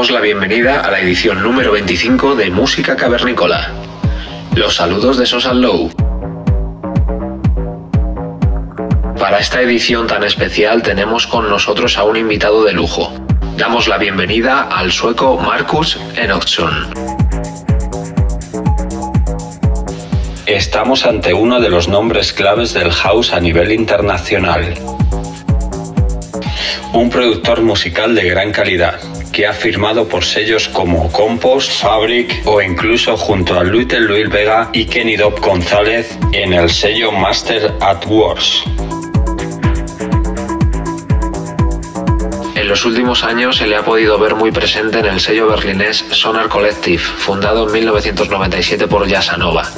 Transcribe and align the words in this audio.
Damos 0.00 0.12
la 0.12 0.20
bienvenida 0.22 0.80
a 0.80 0.90
la 0.90 1.00
edición 1.00 1.42
número 1.42 1.72
25 1.72 2.34
de 2.34 2.48
Música 2.48 2.96
Cavernícola. 2.96 3.70
Los 4.56 4.76
saludos 4.76 5.18
de 5.18 5.26
Sosan 5.26 5.60
Low. 5.60 5.90
Para 9.18 9.40
esta 9.40 9.60
edición 9.60 10.06
tan 10.06 10.24
especial 10.24 10.82
tenemos 10.82 11.26
con 11.26 11.50
nosotros 11.50 11.98
a 11.98 12.04
un 12.04 12.16
invitado 12.16 12.64
de 12.64 12.72
lujo. 12.72 13.12
Damos 13.58 13.88
la 13.88 13.98
bienvenida 13.98 14.68
al 14.70 14.90
sueco 14.90 15.36
Marcus 15.36 15.98
Enochson. 16.16 16.94
Estamos 20.46 21.04
ante 21.04 21.34
uno 21.34 21.60
de 21.60 21.68
los 21.68 21.88
nombres 21.88 22.32
claves 22.32 22.72
del 22.72 22.90
house 22.90 23.34
a 23.34 23.40
nivel 23.40 23.70
internacional. 23.70 24.74
Un 26.94 27.10
productor 27.10 27.60
musical 27.60 28.14
de 28.14 28.30
gran 28.30 28.50
calidad, 28.50 28.98
que 29.32 29.46
ha 29.46 29.52
firmado 29.52 30.08
por 30.08 30.24
sellos 30.24 30.68
como 30.68 31.10
Compost, 31.12 31.70
Fabric 31.72 32.42
o 32.46 32.60
incluso 32.60 33.16
junto 33.16 33.58
a 33.58 33.64
Little 33.64 34.00
Luis 34.00 34.28
Vega 34.28 34.70
y 34.72 34.84
Kenny 34.84 35.16
Dobb 35.16 35.40
González 35.40 36.18
en 36.32 36.52
el 36.52 36.68
sello 36.70 37.12
Master 37.12 37.74
at 37.80 38.04
Wars. 38.06 38.64
En 42.54 42.68
los 42.68 42.84
últimos 42.84 43.24
años 43.24 43.56
se 43.56 43.66
le 43.66 43.76
ha 43.76 43.84
podido 43.84 44.18
ver 44.18 44.34
muy 44.34 44.52
presente 44.52 45.00
en 45.00 45.06
el 45.06 45.20
sello 45.20 45.48
berlinés 45.48 46.04
Sonar 46.10 46.48
Collective, 46.48 46.98
fundado 47.02 47.66
en 47.66 47.72
1997 47.72 48.86
por 48.86 49.08
Yasanova. 49.08 49.68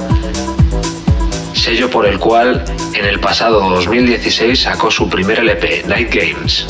Sello 1.54 1.88
por 1.88 2.06
el 2.06 2.18
cual 2.18 2.64
en 2.94 3.04
el 3.04 3.20
pasado 3.20 3.60
2016 3.70 4.62
sacó 4.62 4.90
su 4.90 5.08
primer 5.08 5.38
LP, 5.38 5.84
Night 5.86 6.12
Games. 6.12 6.66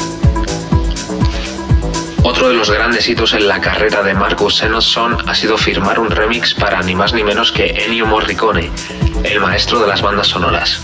Otro 2.24 2.48
de 2.48 2.54
los 2.54 2.70
grandes 2.70 3.08
hitos 3.08 3.34
en 3.34 3.48
la 3.48 3.60
carrera 3.60 4.02
de 4.02 4.14
Marcus 4.14 4.62
Enochson 4.62 5.28
ha 5.28 5.34
sido 5.34 5.58
firmar 5.58 5.98
un 5.98 6.08
remix 6.08 6.54
para 6.54 6.80
ni 6.80 6.94
más 6.94 7.12
ni 7.12 7.24
menos 7.24 7.50
que 7.50 7.66
Ennio 7.66 8.06
Morricone, 8.06 8.70
el 9.24 9.40
maestro 9.40 9.80
de 9.80 9.88
las 9.88 10.02
bandas 10.02 10.28
sonoras. 10.28 10.82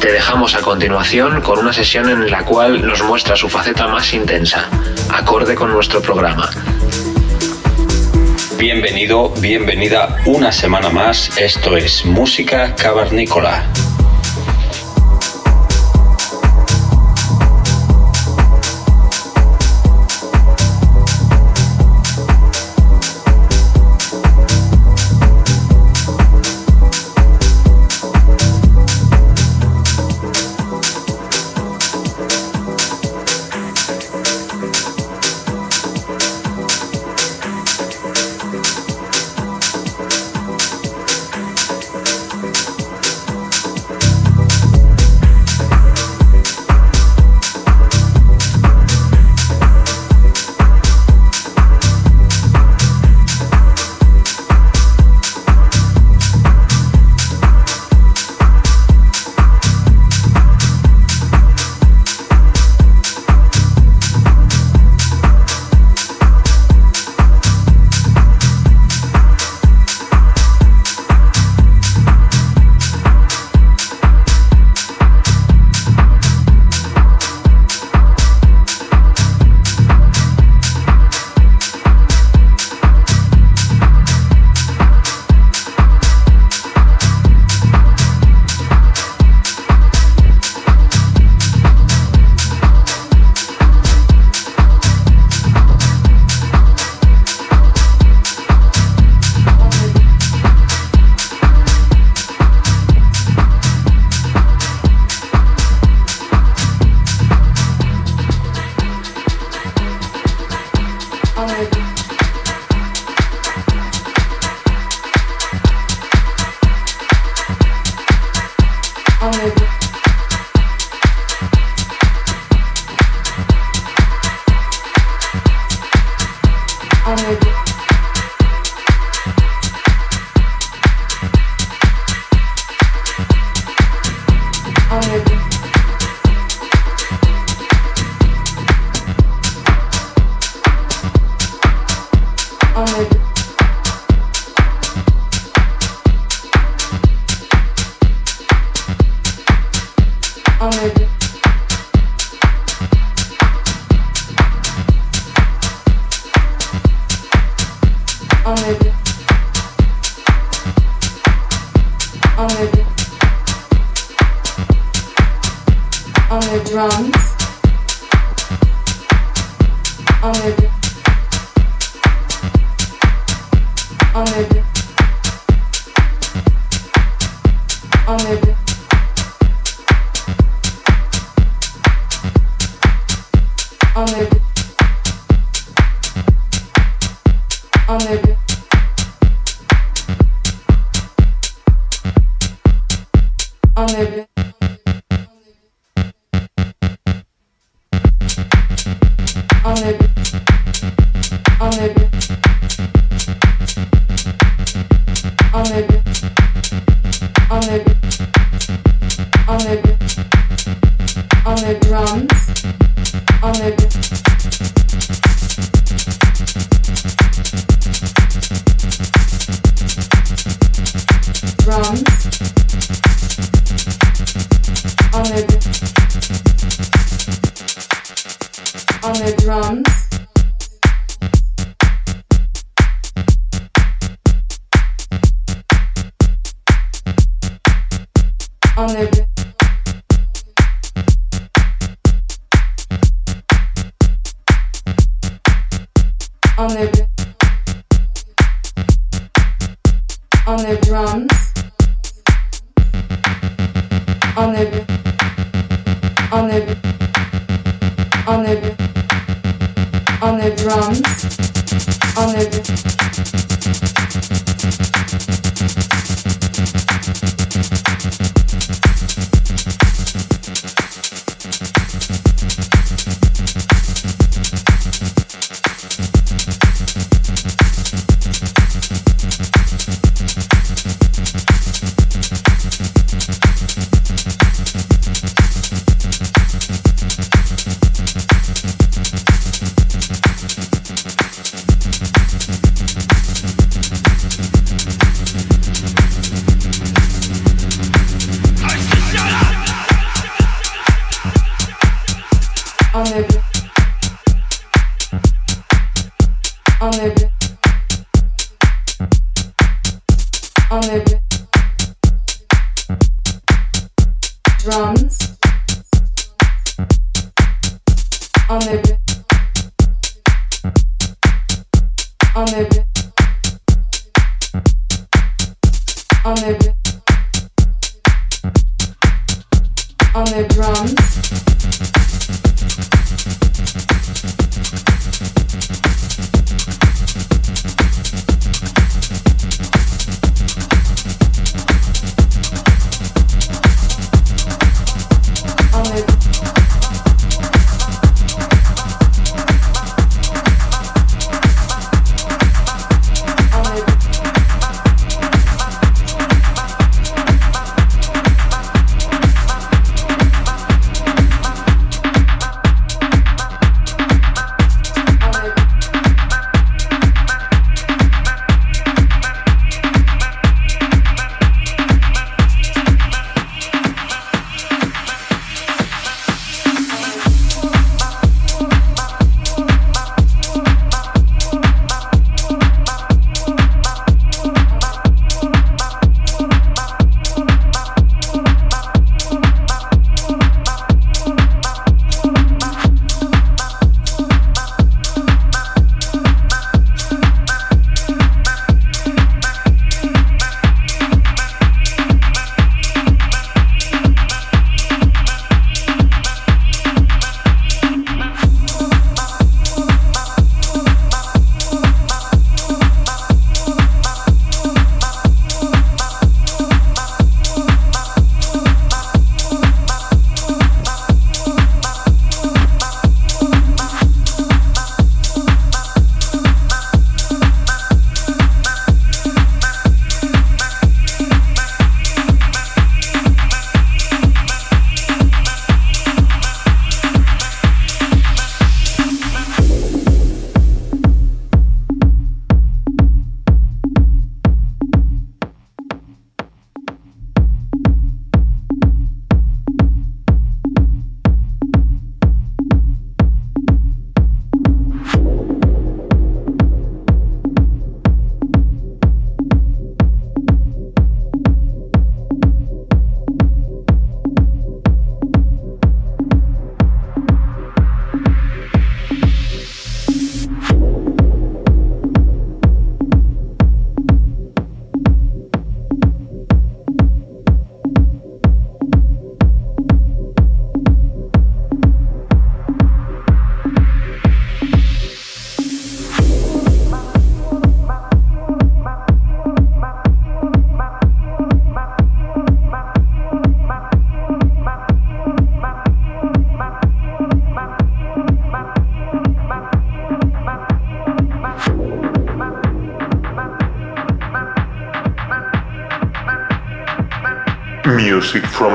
Te 0.00 0.12
dejamos 0.12 0.54
a 0.54 0.60
continuación 0.60 1.40
con 1.40 1.58
una 1.58 1.72
sesión 1.72 2.10
en 2.10 2.30
la 2.30 2.44
cual 2.44 2.86
nos 2.86 3.02
muestra 3.02 3.36
su 3.36 3.48
faceta 3.48 3.88
más 3.88 4.12
intensa, 4.12 4.68
acorde 5.08 5.54
con 5.54 5.72
nuestro 5.72 6.02
programa. 6.02 6.50
Bienvenido, 8.58 9.30
bienvenida 9.40 10.18
una 10.26 10.52
semana 10.52 10.90
más. 10.90 11.36
Esto 11.38 11.76
es 11.76 12.04
Música 12.04 12.74
Cavernícola. 12.74 13.64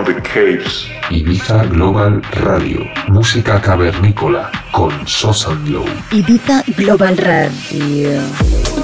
The 0.07 0.21
caves. 0.21 0.87
Ibiza 1.11 1.65
Global 1.65 2.21
Radio, 2.31 2.79
música 3.09 3.59
cavernícola 3.61 4.49
con 4.71 4.91
Sosan 5.05 5.71
Low. 5.71 5.85
Ibiza 6.11 6.63
Global 6.77 7.17
Radio. 7.17 8.76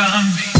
found 0.00 0.34
me. 0.34 0.59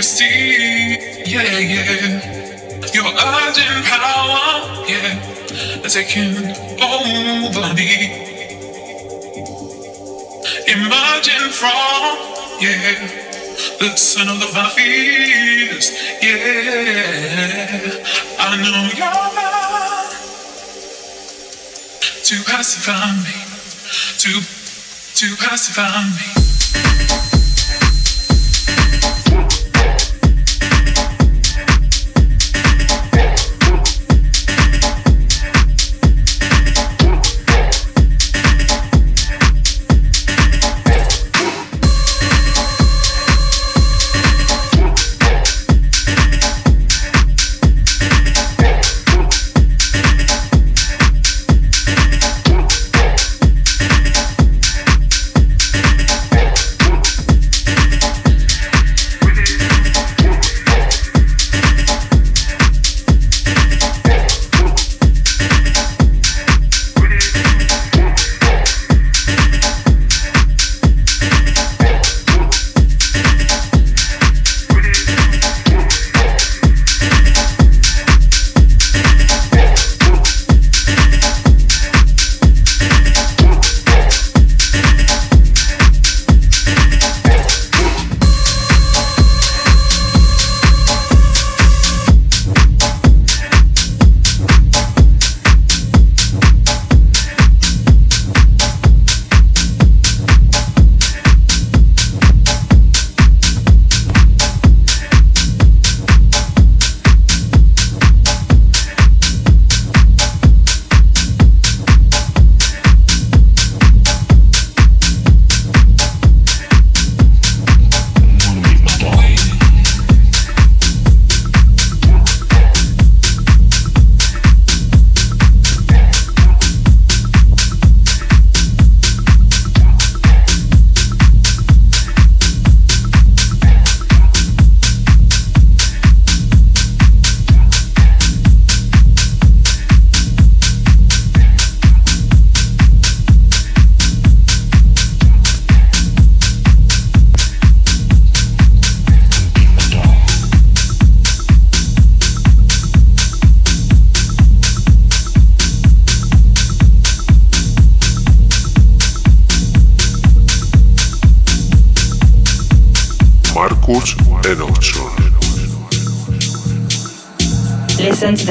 Yeah. 0.00 1.58
Yeah. 1.58 2.38
Your 2.94 3.04
urgent 3.04 3.84
power, 3.84 4.84
yeah, 4.86 5.18
taking 5.88 6.36
over 6.80 7.74
me. 7.74 7.90
Emerging 10.68 11.50
from, 11.50 12.16
yeah, 12.60 13.08
the 13.80 13.96
sun 13.96 14.28
of 14.28 14.38
the 14.38 14.70
fears, 14.74 15.90
yeah. 16.22 17.90
I 18.38 18.56
know 18.56 18.88
you're 18.94 19.34
not 19.34 20.12
to 22.24 22.44
pacify 22.44 23.12
me, 23.16 23.36
to 24.18 24.30
to 25.14 25.36
pacify 25.36 26.04
me. 26.04 26.47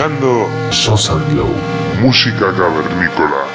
Escuchando 0.00 0.48
Sosa 0.70 1.14
Glow. 1.30 1.54
Música 2.00 2.50
cavernícola. 2.54 3.49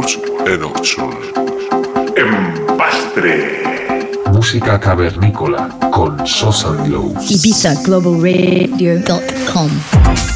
Johnson. 0.00 1.12
Empastre. 2.16 3.60
Música 4.32 4.80
cavernícola 4.80 5.68
con 5.90 6.26
Sosa 6.26 6.70
Glow. 6.84 7.14
IbizaGlobalRadio.com 7.28 9.70
escucha 10.00 10.29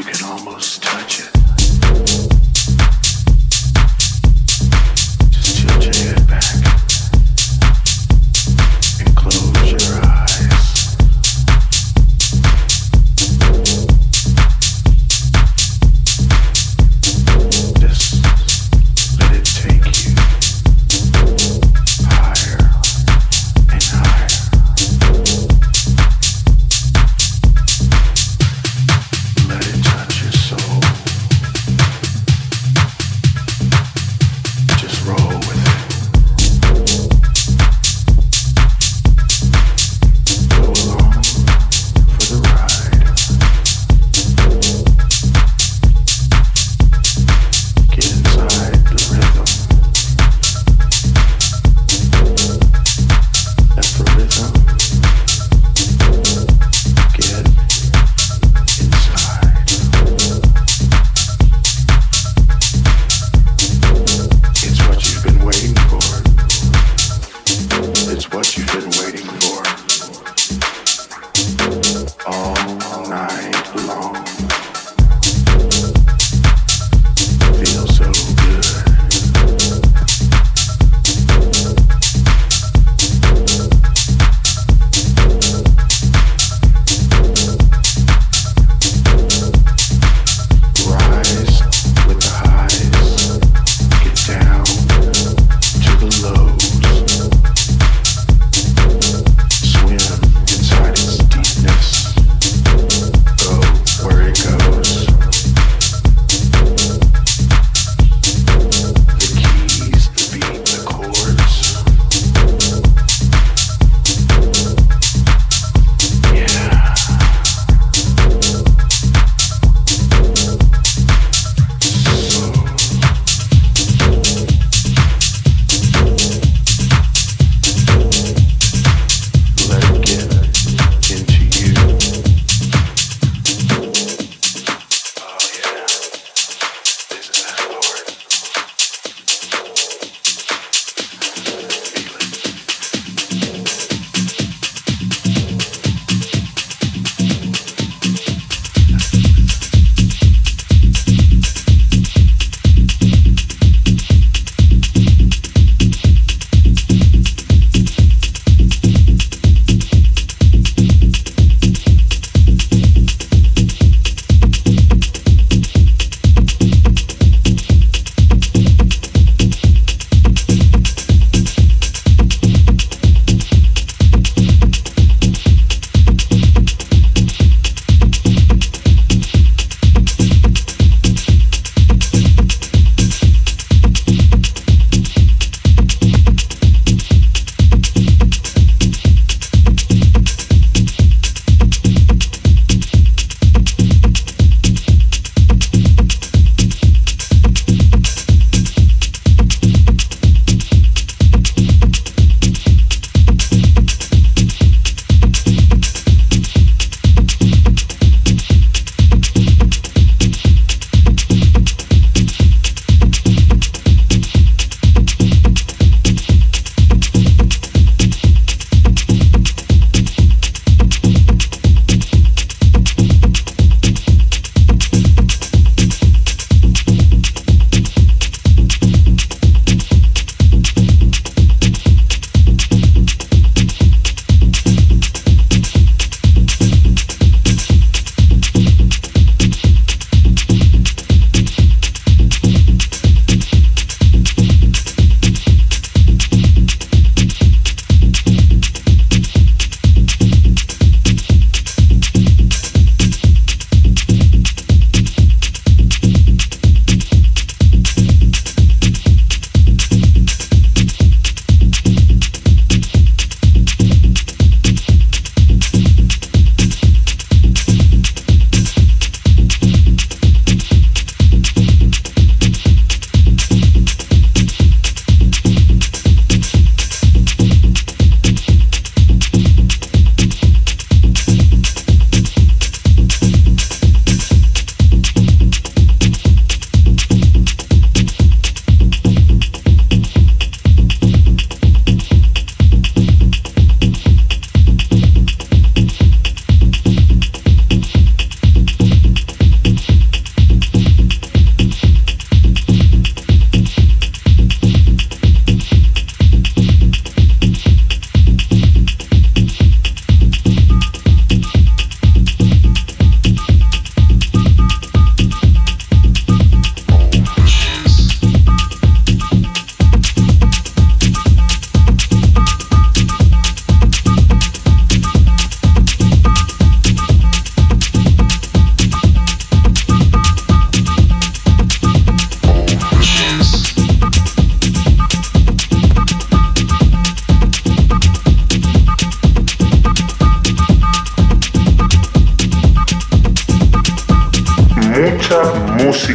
You 0.00 0.06
can 0.06 0.24
almost 0.24 0.82
touch 0.82 1.20
it. 1.20 1.39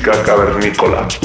Música 0.05 0.23
cavernícola. 0.23 1.24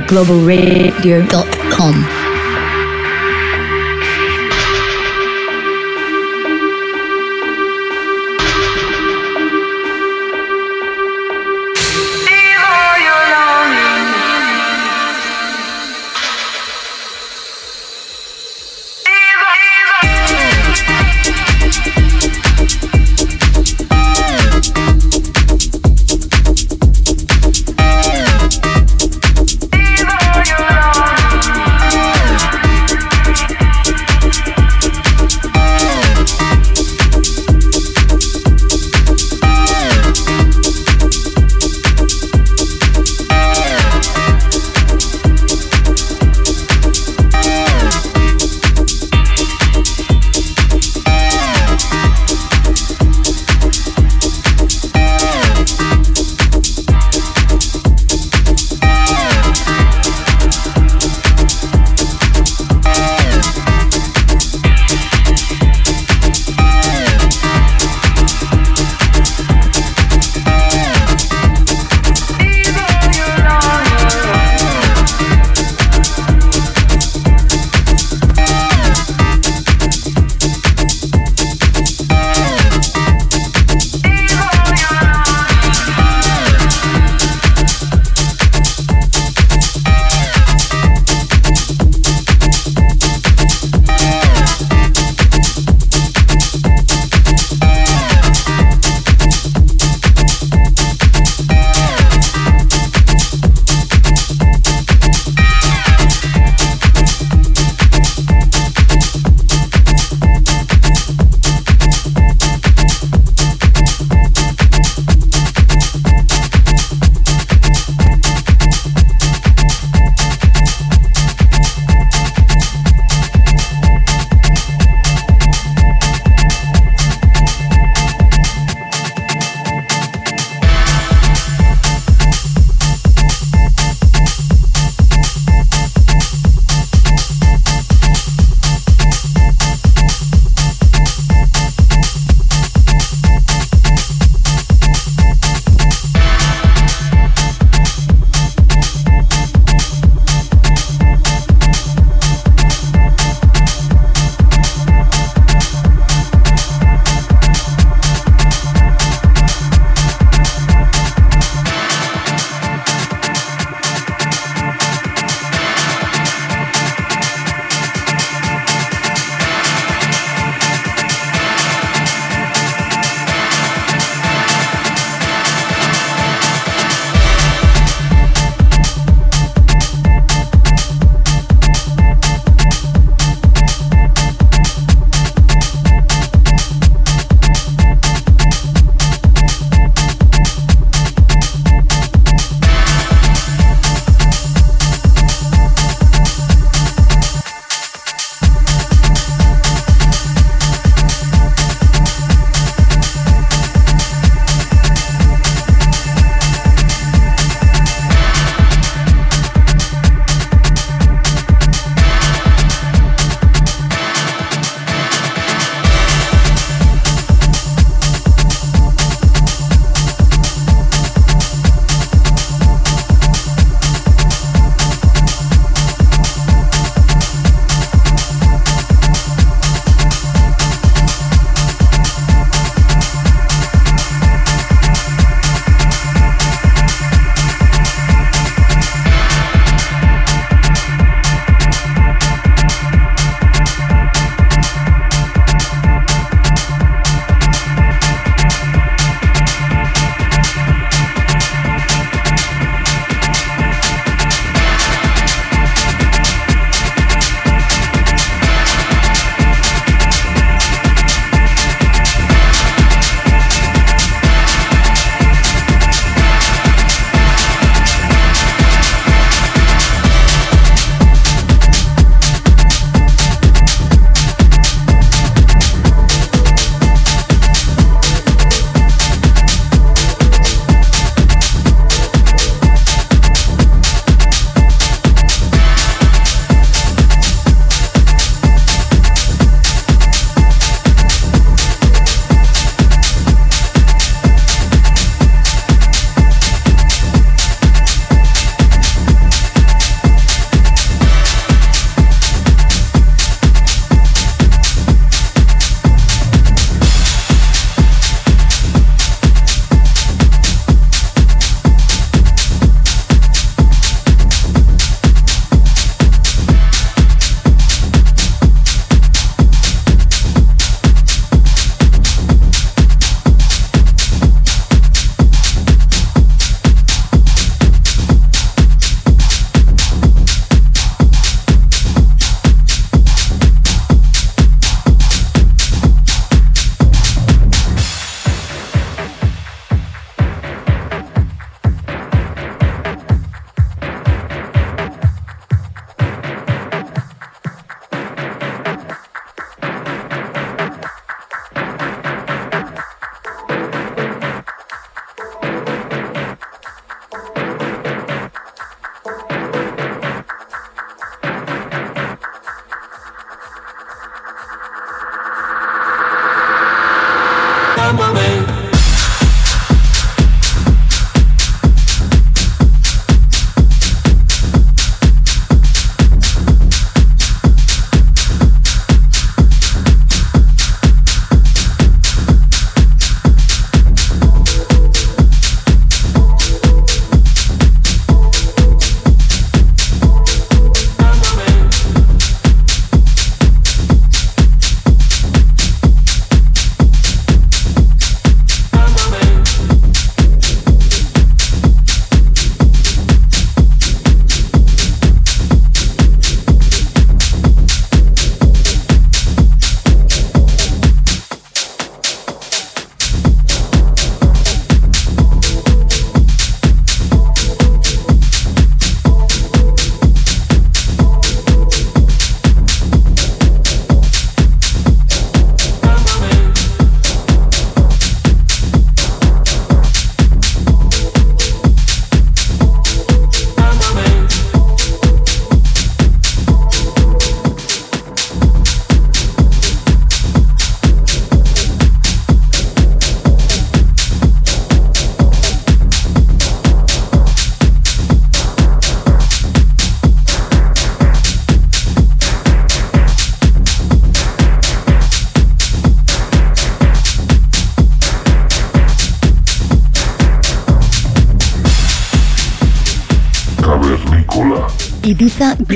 globalradio.com. 0.00 2.25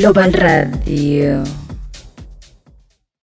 Global 0.01 0.33
Radio. 0.33 1.60